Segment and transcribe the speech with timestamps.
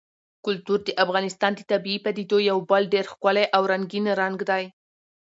[0.45, 4.63] کلتور د افغانستان د طبیعي پدیدو یو بل ډېر ښکلی او رنګین رنګ دی.